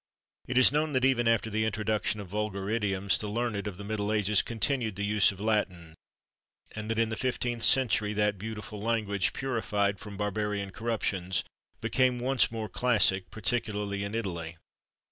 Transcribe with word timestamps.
It 0.47 0.57
is 0.57 0.71
known 0.71 0.93
that 0.93 1.05
even 1.05 1.27
after 1.27 1.51
the 1.51 1.63
introduction 1.63 2.19
of 2.19 2.27
vulgar 2.29 2.71
idioms, 2.71 3.19
the 3.19 3.29
learned 3.29 3.67
of 3.67 3.77
the 3.77 3.83
middle 3.83 4.11
ages 4.11 4.41
continued 4.41 4.95
the 4.95 5.05
use 5.05 5.31
of 5.31 5.39
Latin, 5.39 5.93
and 6.71 6.89
that 6.89 6.97
in 6.97 7.09
the 7.09 7.15
15th 7.15 7.61
century 7.61 8.11
that 8.13 8.39
beautiful 8.39 8.81
language, 8.81 9.31
purified 9.31 9.99
from 9.99 10.17
barbarian 10.17 10.71
corruptions, 10.71 11.43
became 11.81 12.17
once 12.19 12.51
more 12.51 12.67
classic, 12.67 13.29
particularly 13.29 14.03
in 14.03 14.15
Italy. 14.15 14.57